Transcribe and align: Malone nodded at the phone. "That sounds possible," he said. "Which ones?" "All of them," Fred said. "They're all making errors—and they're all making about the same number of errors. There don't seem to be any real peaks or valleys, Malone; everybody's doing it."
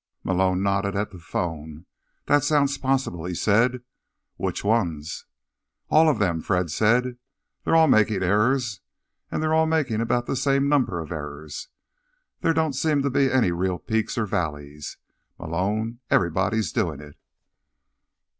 Malone 0.23 0.63
nodded 0.63 0.95
at 0.95 1.11
the 1.11 1.19
phone. 1.19 1.85
"That 2.25 2.43
sounds 2.43 2.75
possible," 2.79 3.25
he 3.25 3.35
said. 3.35 3.83
"Which 4.35 4.63
ones?" 4.63 5.27
"All 5.89 6.09
of 6.09 6.17
them," 6.17 6.41
Fred 6.41 6.71
said. 6.71 7.17
"They're 7.63 7.75
all 7.75 7.87
making 7.87 8.23
errors—and 8.23 9.43
they're 9.43 9.53
all 9.53 9.67
making 9.67 10.01
about 10.01 10.25
the 10.25 10.35
same 10.35 10.67
number 10.67 11.01
of 11.01 11.11
errors. 11.11 11.67
There 12.39 12.51
don't 12.51 12.73
seem 12.73 13.03
to 13.03 13.11
be 13.11 13.29
any 13.31 13.51
real 13.51 13.77
peaks 13.77 14.17
or 14.17 14.25
valleys, 14.25 14.97
Malone; 15.37 15.99
everybody's 16.09 16.71
doing 16.71 16.99
it." 16.99 17.15